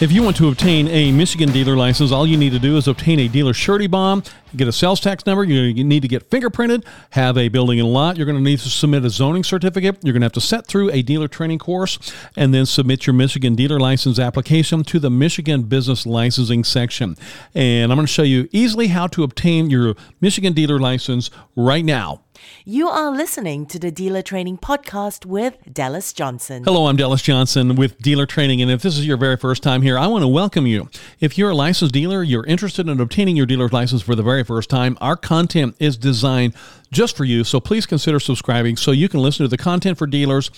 [0.00, 2.88] If you want to obtain a Michigan dealer license, all you need to do is
[2.88, 5.44] obtain a dealer surety bond, get a sales tax number.
[5.44, 8.16] You need to get fingerprinted, have a building and lot.
[8.16, 9.98] You're going to need to submit a zoning certificate.
[10.02, 13.14] You're going to have to set through a dealer training course and then submit your
[13.14, 17.16] Michigan dealer license application to the Michigan Business Licensing section.
[17.54, 21.84] And I'm going to show you easily how to obtain your Michigan dealer license right
[21.84, 22.23] now.
[22.64, 26.64] You are listening to the Dealer Training Podcast with Dallas Johnson.
[26.64, 28.62] Hello, I'm Dallas Johnson with Dealer Training.
[28.62, 30.88] And if this is your very first time here, I want to welcome you.
[31.20, 34.44] If you're a licensed dealer, you're interested in obtaining your dealer's license for the very
[34.44, 36.54] first time, our content is designed
[36.90, 37.44] just for you.
[37.44, 40.50] So please consider subscribing so you can listen to the content for dealers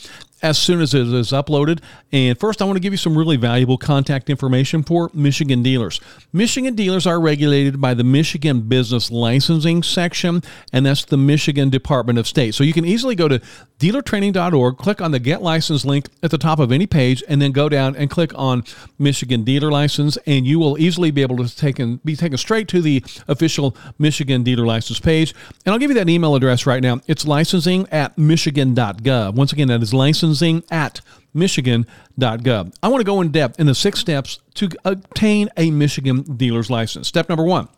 [0.42, 1.80] as soon as it is uploaded.
[2.12, 6.00] And first, I want to give you some really valuable contact information for Michigan dealers.
[6.32, 12.18] Michigan dealers are regulated by the Michigan Business Licensing section, and that's the Michigan Department
[12.18, 12.54] of State.
[12.54, 13.40] So you can easily go to
[13.78, 17.52] dealertraining.org, click on the Get License link at the top of any page, and then
[17.52, 18.64] go down and click on
[18.98, 22.68] Michigan Dealer License, and you will easily be able to take and be taken straight
[22.68, 25.34] to the official Michigan Dealer License page.
[25.64, 27.00] And I'll give you that email address right now.
[27.06, 29.34] It's licensing at michigan.gov.
[29.34, 30.25] Once again, that is licensing
[30.70, 31.00] at
[31.34, 32.74] michigan.gov.
[32.82, 36.70] I want to go in depth in the six steps to obtain a Michigan dealer's
[36.70, 37.08] license.
[37.08, 37.68] Step number one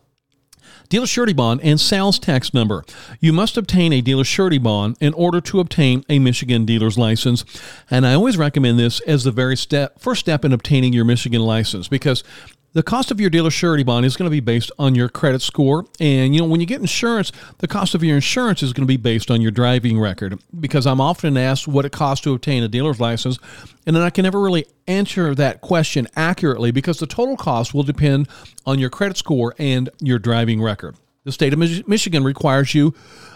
[0.89, 2.85] dealer surety bond, and sales tax number.
[3.21, 7.45] You must obtain a dealer surety bond in order to obtain a Michigan dealer's license.
[7.91, 11.43] And I always recommend this as the very step, first step in obtaining your Michigan
[11.43, 12.25] license because
[12.73, 15.41] the cost of your dealer surety bond is going to be based on your credit
[15.41, 15.87] score.
[16.01, 18.89] And, you know, when you get insurance, the cost of your insurance is going to
[18.89, 20.39] be based on your driving record.
[20.59, 23.39] Because I'm often asked what it costs to obtain a dealer's license.
[23.87, 27.83] And then I can never really answer that question accurately because the total cost will
[27.83, 28.29] depend
[28.67, 30.97] on your credit score and your driving record.
[31.25, 32.95] The state of Michigan requires you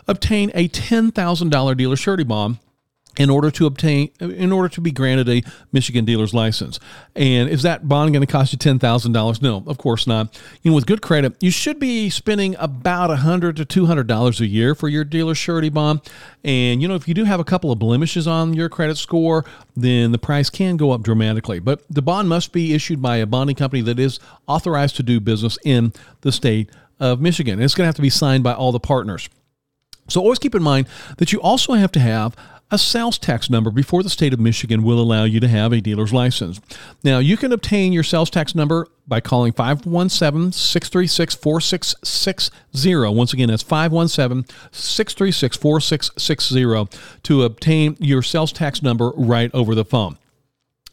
[0.08, 2.58] obtain a $10,000 dealer surety bond
[3.18, 6.80] in order to obtain in order to be granted a Michigan dealer's license.
[7.14, 9.42] And is that bond going to cost you ten thousand dollars?
[9.42, 10.39] No, of course not.
[10.62, 14.06] You know, with good credit, you should be spending about a hundred to two hundred
[14.06, 16.01] dollars a year for your dealer surety bond.
[16.42, 19.45] And you know, if you do have a couple of blemishes on your credit score,
[19.77, 21.58] then the price can go up dramatically.
[21.58, 25.20] But the bond must be issued by a bonding company that is authorized to do
[25.20, 27.55] business in the state of Michigan.
[27.55, 29.28] And it's going to have to be signed by all the partners.
[30.08, 32.36] So always keep in mind that you also have to have
[32.72, 35.80] a sales tax number before the state of Michigan will allow you to have a
[35.80, 36.58] dealer's license.
[37.05, 43.14] Now, you can obtain your sales tax number by calling 517 636 4660.
[43.14, 49.84] Once again, that's 517 636 4660 to obtain your sales tax number right over the
[49.84, 50.16] phone.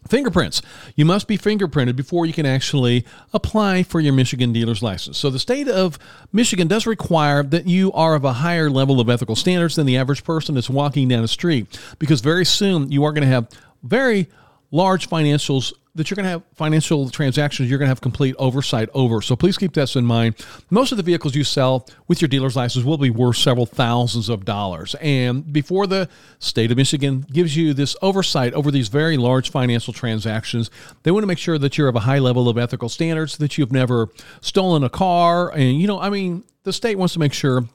[0.07, 0.61] Fingerprints.
[0.95, 5.17] You must be fingerprinted before you can actually apply for your Michigan dealer's license.
[5.17, 5.99] So, the state of
[6.33, 9.97] Michigan does require that you are of a higher level of ethical standards than the
[9.97, 13.49] average person that's walking down the street because very soon you are going to have
[13.83, 14.27] very
[14.71, 18.89] large financials that you're going to have financial transactions you're going to have complete oversight
[18.93, 19.21] over.
[19.21, 20.35] So please keep this in mind.
[20.69, 24.29] Most of the vehicles you sell with your dealer's license will be worth several thousands
[24.29, 24.95] of dollars.
[25.01, 29.93] And before the state of Michigan gives you this oversight over these very large financial
[29.93, 30.69] transactions,
[31.03, 33.57] they want to make sure that you're of a high level of ethical standards, that
[33.57, 34.09] you've never
[34.41, 35.51] stolen a car.
[35.51, 37.65] And, you know, I mean, the state wants to make sure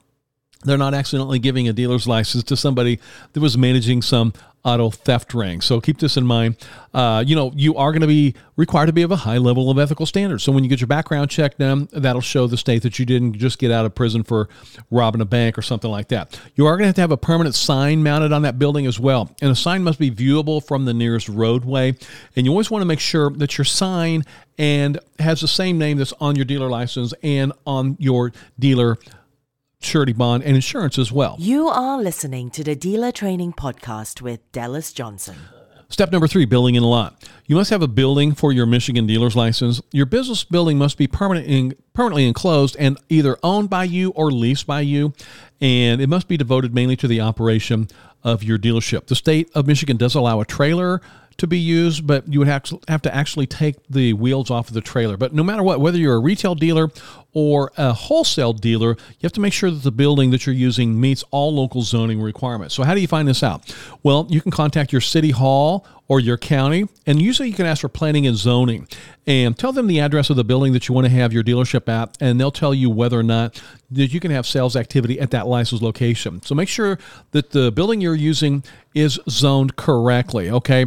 [0.65, 2.99] they're not accidentally giving a dealer's license to somebody
[3.33, 4.33] that was managing some
[4.65, 5.61] auto theft ring.
[5.61, 6.57] So keep this in mind.
[6.93, 9.71] Uh, you know, you are going to be required to be of a high level
[9.71, 10.43] of ethical standards.
[10.43, 13.35] So when you get your background check done, that'll show the state that you didn't
[13.35, 14.49] just get out of prison for
[14.91, 16.41] robbing a bank or something like that.
[16.55, 18.99] You are going to have to have a permanent sign mounted on that building as
[18.99, 19.35] well.
[19.43, 21.95] And a sign must be viewable from the nearest roadway.
[22.35, 24.25] And you always want to make sure that your sign
[24.57, 28.97] and has the same name that's on your dealer license and on your dealer
[29.81, 31.37] surety bond, and insurance as well.
[31.39, 35.37] You are listening to the Dealer Training Podcast with Dallas Johnson.
[35.89, 37.23] Step number three, building in a lot.
[37.47, 39.81] You must have a building for your Michigan dealer's license.
[39.93, 44.33] Your business building must be permanent in, permanently enclosed and either owned by you or
[44.33, 45.13] leased by you,
[45.61, 47.89] and it must be devoted mainly to the operation
[48.25, 49.07] of your dealership.
[49.07, 51.01] The state of Michigan does allow a trailer
[51.39, 54.81] to be used, but you would have to, actually take the wheels off of the
[54.81, 55.16] trailer.
[55.16, 56.91] But no matter what, whether you're a retail dealer
[57.33, 61.01] or a wholesale dealer, you have to make sure that the building that you're using
[61.01, 62.75] meets all local zoning requirements.
[62.75, 63.75] So, how do you find this out?
[64.03, 67.81] Well, you can contact your city hall or your county, and usually you can ask
[67.81, 68.86] for planning and zoning
[69.27, 71.89] and tell them the address of the building that you want to have your dealership
[71.89, 73.60] at, and they'll tell you whether or not
[73.91, 76.42] that you can have sales activity at that licensed location.
[76.42, 76.98] So, make sure
[77.33, 78.65] that the building you're using
[78.95, 80.86] is zoned correctly, okay?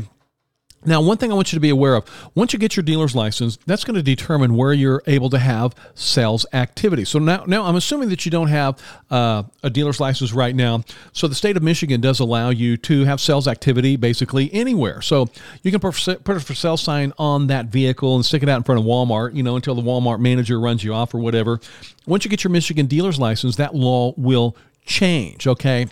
[0.87, 3.13] Now, one thing I want you to be aware of once you get your dealer's
[3.13, 7.03] license, that's going to determine where you're able to have sales activity.
[7.03, 8.81] So now, now I'm assuming that you don't have
[9.11, 10.83] uh, a dealer's license right now.
[11.11, 15.01] So the state of Michigan does allow you to have sales activity basically anywhere.
[15.01, 15.29] So
[15.61, 18.63] you can put a for sale sign on that vehicle and stick it out in
[18.63, 21.59] front of Walmart, you know, until the Walmart manager runs you off or whatever.
[22.05, 24.55] Once you get your Michigan dealer's license, that law will
[24.85, 25.47] change.
[25.47, 25.87] Okay.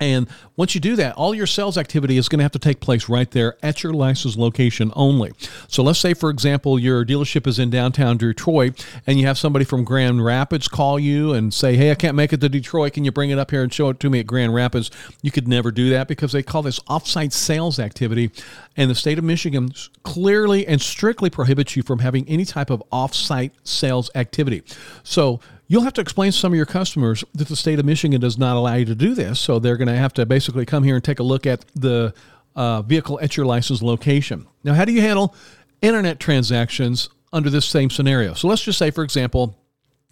[0.00, 2.80] And once you do that, all your sales activity is going to have to take
[2.80, 5.32] place right there at your license location only.
[5.68, 9.64] So let's say, for example, your dealership is in downtown Detroit and you have somebody
[9.64, 12.94] from Grand Rapids call you and say, Hey, I can't make it to Detroit.
[12.94, 14.90] Can you bring it up here and show it to me at Grand Rapids?
[15.22, 18.30] You could never do that because they call this offsite sales activity.
[18.76, 19.70] And the state of Michigan
[20.02, 24.62] clearly and strictly prohibits you from having any type of offsite sales activity.
[25.04, 28.20] So You'll have to explain to some of your customers that the state of Michigan
[28.20, 29.40] does not allow you to do this.
[29.40, 32.12] So they're going to have to basically come here and take a look at the
[32.54, 34.46] uh, vehicle at your license location.
[34.62, 35.34] Now, how do you handle
[35.80, 38.34] internet transactions under this same scenario?
[38.34, 39.58] So let's just say, for example,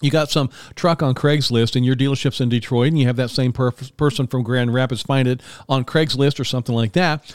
[0.00, 3.30] you got some truck on Craigslist and your dealership's in Detroit and you have that
[3.30, 7.34] same per- person from Grand Rapids find it on Craigslist or something like that.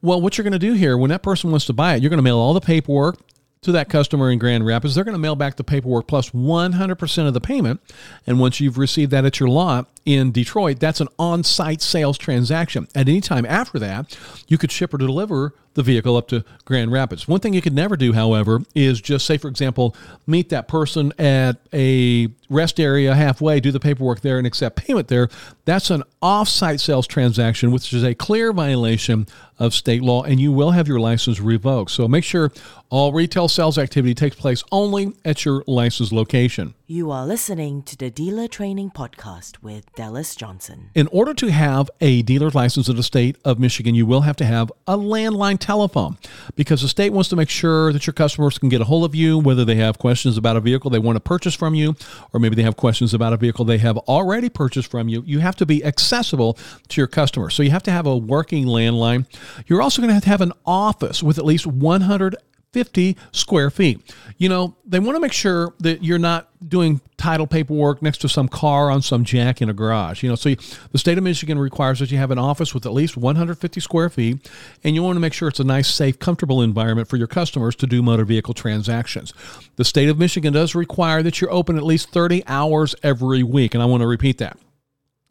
[0.00, 2.10] Well, what you're going to do here, when that person wants to buy it, you're
[2.10, 3.18] going to mail all the paperwork
[3.64, 4.94] to that customer in Grand Rapids.
[4.94, 7.80] They're going to mail back the paperwork plus 100% of the payment.
[8.26, 12.18] And once you've received that at your lot in Detroit, that's an on site sales
[12.18, 12.88] transaction.
[12.94, 14.18] At any time after that,
[14.48, 17.26] you could ship or deliver the vehicle up to Grand Rapids.
[17.26, 19.96] One thing you could never do, however, is just say, for example,
[20.26, 25.08] meet that person at a rest area halfway, do the paperwork there, and accept payment
[25.08, 25.28] there.
[25.64, 29.26] That's an off-site sales transaction, which is a clear violation
[29.58, 31.90] of state law, and you will have your license revoked.
[31.90, 32.52] So make sure
[32.88, 36.74] all retail sales activity takes place only at your license location.
[36.86, 40.90] You are listening to the Dealer Training Podcast with Dallas Johnson.
[40.94, 44.36] In order to have a dealer's license in the state of Michigan, you will have
[44.36, 46.18] to have a landline telephone
[46.56, 49.14] because the state wants to make sure that your customers can get a hold of
[49.14, 51.96] you, whether they have questions about a vehicle they want to purchase from you,
[52.34, 55.22] or maybe they have questions about a vehicle they have already purchased from you.
[55.24, 56.58] You have to be accessible
[56.88, 57.54] to your customers.
[57.54, 59.24] So you have to have a working landline.
[59.66, 62.36] You're also going to have to have an office with at least 100
[62.74, 64.00] 50 square feet.
[64.36, 68.28] You know, they want to make sure that you're not doing title paperwork next to
[68.28, 70.24] some car on some jack in a garage.
[70.24, 70.56] You know, so you,
[70.90, 74.10] the state of Michigan requires that you have an office with at least 150 square
[74.10, 74.50] feet,
[74.82, 77.76] and you want to make sure it's a nice, safe, comfortable environment for your customers
[77.76, 79.32] to do motor vehicle transactions.
[79.76, 83.74] The state of Michigan does require that you're open at least 30 hours every week,
[83.74, 84.58] and I want to repeat that.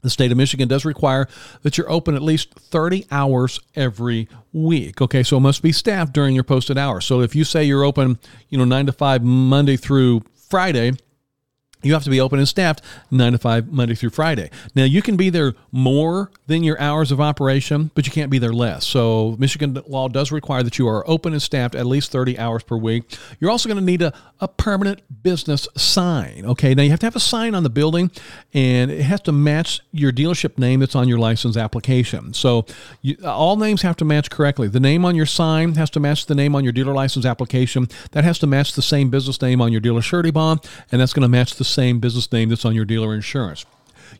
[0.03, 1.27] The state of Michigan does require
[1.63, 5.01] that you're open at least 30 hours every week.
[5.01, 7.05] Okay, so it must be staffed during your posted hours.
[7.05, 8.19] So if you say you're open,
[8.49, 10.91] you know, 9 to 5 Monday through Friday,
[11.83, 12.81] you have to be open and staffed
[13.11, 14.49] 9 to 5 Monday through Friday.
[14.75, 18.39] Now, you can be there more than your hours of operation, but you can't be
[18.39, 18.85] there less.
[18.87, 22.63] So, Michigan law does require that you are open and staffed at least 30 hours
[22.63, 23.17] per week.
[23.39, 26.45] You're also going to need a, a permanent business sign.
[26.45, 28.11] Okay, now you have to have a sign on the building
[28.53, 32.33] and it has to match your dealership name that's on your license application.
[32.33, 32.65] So,
[33.01, 34.67] you, all names have to match correctly.
[34.67, 37.87] The name on your sign has to match the name on your dealer license application.
[38.11, 41.13] That has to match the same business name on your dealer surety bond, and that's
[41.13, 43.65] going to match the same business name that's on your dealer insurance.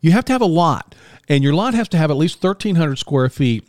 [0.02, 0.96] You have to have a lot,
[1.30, 3.68] and your lot has to have at least 1,300 square feet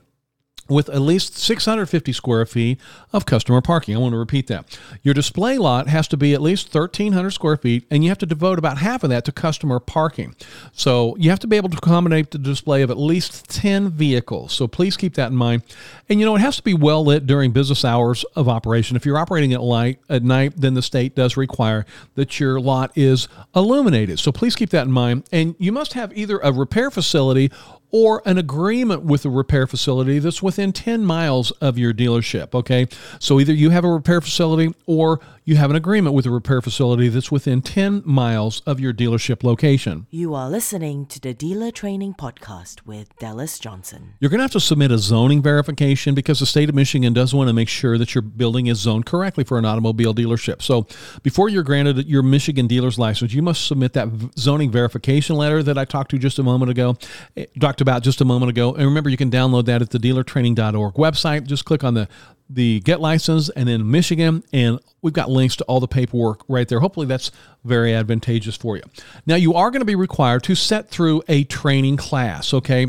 [0.68, 2.80] with at least 650 square feet
[3.12, 3.94] of customer parking.
[3.94, 4.78] I want to repeat that.
[5.02, 8.26] Your display lot has to be at least 1,300 square feet, and you have to
[8.26, 10.34] devote about half of that to customer parking.
[10.72, 14.52] So you have to be able to accommodate the display of at least 10 vehicles.
[14.52, 15.62] So please keep that in mind.
[16.08, 18.96] And you know, it has to be well lit during business hours of operation.
[18.96, 22.92] If you're operating at light at night, then the state does require that your lot
[22.96, 24.18] is illuminated.
[24.18, 25.24] So please keep that in mind.
[25.32, 27.50] And you must have either a repair facility
[27.94, 32.52] or an agreement with a repair facility that's within 10 miles of your dealership.
[32.52, 32.88] Okay.
[33.20, 36.62] So either you have a repair facility or you have an agreement with a repair
[36.62, 40.06] facility that's within 10 miles of your dealership location.
[40.10, 44.14] You are listening to the Dealer Training Podcast with Dallas Johnson.
[44.20, 47.34] You're going to have to submit a zoning verification because the state of Michigan does
[47.34, 50.62] want to make sure that your building is zoned correctly for an automobile dealership.
[50.62, 50.86] So
[51.22, 54.08] before you're granted your Michigan dealer's license, you must submit that
[54.38, 56.96] zoning verification letter that I talked to just a moment ago,
[57.36, 58.72] eh, talked about just a moment ago.
[58.72, 61.44] And remember, you can download that at the dealertraining.org website.
[61.44, 62.08] Just click on the
[62.48, 66.68] the get license and then Michigan, and we've got links to all the paperwork right
[66.68, 66.80] there.
[66.80, 67.30] Hopefully, that's
[67.64, 68.82] very advantageous for you.
[69.26, 72.88] Now, you are going to be required to set through a training class, okay?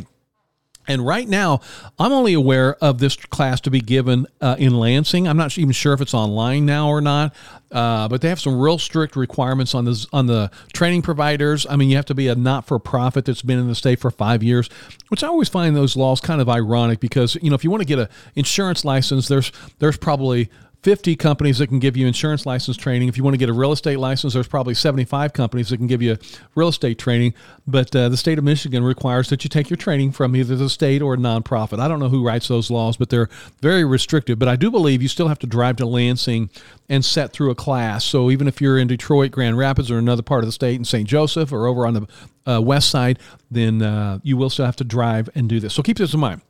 [0.87, 1.61] And right now,
[1.97, 5.27] I'm only aware of this class to be given uh, in Lansing.
[5.27, 7.33] I'm not even sure if it's online now or not,
[7.71, 11.65] uh, but they have some real strict requirements on the on the training providers.
[11.69, 14.43] I mean, you have to be a not-for-profit that's been in the state for five
[14.43, 14.69] years,
[15.09, 17.81] which I always find those laws kind of ironic because you know if you want
[17.81, 20.49] to get an insurance license, there's there's probably
[20.85, 23.07] 50 companies that can give you insurance license training.
[23.07, 25.87] If you want to get a real estate license, there's probably 75 companies that can
[25.87, 26.15] give you
[26.53, 27.33] real estate training.
[27.65, 30.69] But uh, the state of Michigan requires that you take your training from either the
[30.69, 31.79] state or a nonprofit.
[31.79, 33.29] I don't know who writes those laws, but they're
[33.61, 34.37] very restrictive.
[34.37, 36.51] But I do believe you still have to drive to Lansing
[36.87, 38.05] and set through a class.
[38.05, 40.85] So even if you're in Detroit, Grand Rapids, or another part of the state in
[40.85, 41.09] St.
[41.09, 42.07] Joseph or over on the
[42.45, 43.17] uh, west side,
[43.49, 45.73] then uh, you will still have to drive and do this.
[45.73, 46.41] So keep this in mind.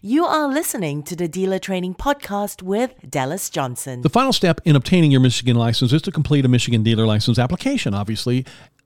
[0.00, 4.02] You are listening to the Dealer Training Podcast with Dallas Johnson.
[4.02, 7.38] The final step in obtaining your Michigan license is to complete a Michigan dealer license
[7.38, 8.44] application, obviously.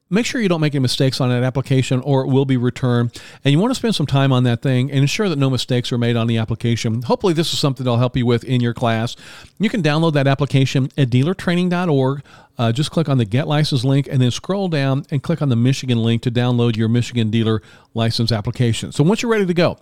[0.09, 3.21] Make sure you don't make any mistakes on that application or it will be returned.
[3.45, 5.90] And you want to spend some time on that thing and ensure that no mistakes
[5.90, 7.02] are made on the application.
[7.02, 9.16] Hopefully, this is something that'll help you with in your class.
[9.59, 12.23] You can download that application at dealertraining.org.
[12.57, 15.49] Uh, just click on the Get License link and then scroll down and click on
[15.49, 17.61] the Michigan link to download your Michigan dealer
[17.93, 18.93] license application.
[18.93, 19.76] So once you're ready to go,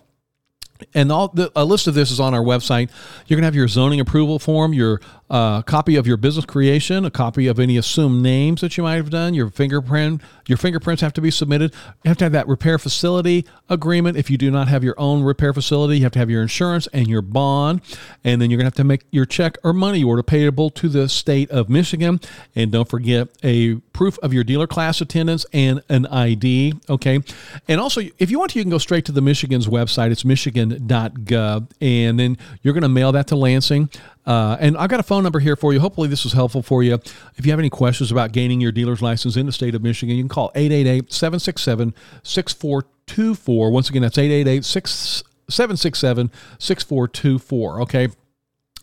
[0.93, 2.89] and all the, a list of this is on our website.
[3.27, 7.05] You're going to have your zoning approval form, your uh, copy of your business creation,
[7.05, 10.21] a copy of any assumed names that you might have done, your fingerprint.
[10.47, 11.73] Your fingerprints have to be submitted.
[12.03, 14.17] You have to have that repair facility agreement.
[14.17, 16.87] If you do not have your own repair facility, you have to have your insurance
[16.93, 17.81] and your bond.
[18.23, 20.87] And then you're going to have to make your check or money order payable to
[20.87, 22.19] the state of Michigan.
[22.55, 26.73] And don't forget a proof of your dealer class attendance and an ID.
[26.89, 27.21] Okay.
[27.67, 30.11] And also, if you want to, you can go straight to the Michigan's website.
[30.11, 31.71] It's michigan.gov.
[31.81, 33.89] And then you're going to mail that to Lansing.
[34.25, 35.79] Uh, and I've got a phone number here for you.
[35.79, 36.95] Hopefully, this was helpful for you.
[37.35, 40.15] If you have any questions about gaining your dealer's license in the state of Michigan,
[40.15, 43.71] you can call 888 767 6424.
[43.71, 47.81] Once again, that's 888 767 6424.
[47.81, 48.07] Okay.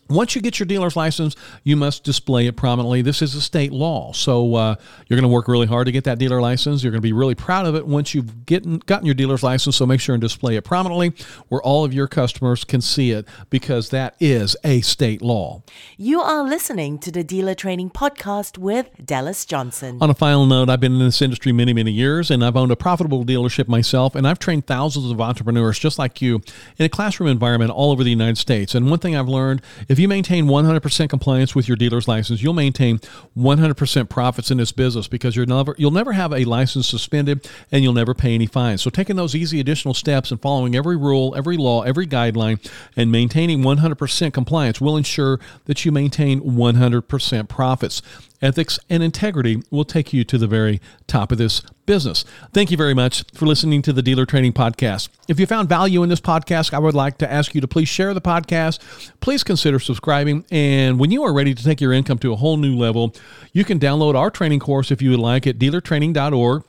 [0.09, 3.01] Once you get your dealer's license, you must display it prominently.
[3.01, 4.11] This is a state law.
[4.11, 4.75] So uh,
[5.07, 6.83] you're going to work really hard to get that dealer license.
[6.83, 9.77] You're going to be really proud of it once you've gotten, gotten your dealer's license.
[9.77, 11.13] So make sure and display it prominently
[11.47, 15.63] where all of your customers can see it because that is a state law.
[15.97, 19.97] You are listening to the Dealer Training Podcast with Dallas Johnson.
[20.01, 22.71] On a final note, I've been in this industry many, many years and I've owned
[22.71, 26.41] a profitable dealership myself and I've trained thousands of entrepreneurs just like you
[26.77, 28.75] in a classroom environment all over the United States.
[28.75, 29.61] And one thing I've learned
[29.93, 32.97] if you maintain 100% compliance with your dealer's license, you'll maintain
[33.37, 37.83] 100% profits in this business because you're never you'll never have a license suspended and
[37.83, 38.81] you'll never pay any fines.
[38.81, 42.59] So taking those easy additional steps and following every rule, every law, every guideline
[42.97, 48.01] and maintaining 100% compliance will ensure that you maintain 100% profits
[48.43, 52.25] ethics, and integrity will take you to the very top of this business.
[52.53, 55.09] Thank you very much for listening to the Dealer Training Podcast.
[55.27, 57.89] If you found value in this podcast, I would like to ask you to please
[57.89, 58.79] share the podcast.
[59.19, 60.45] Please consider subscribing.
[60.51, 63.15] And when you are ready to take your income to a whole new level,
[63.51, 66.63] you can download our training course if you would like at dealertraining.org.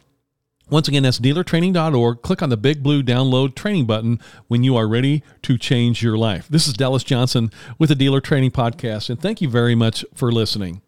[0.70, 2.22] Once again, that's dealertraining.org.
[2.22, 4.18] Click on the big blue download training button
[4.48, 6.48] when you are ready to change your life.
[6.48, 10.32] This is Dallas Johnson with the Dealer Training Podcast, and thank you very much for
[10.32, 10.80] listening.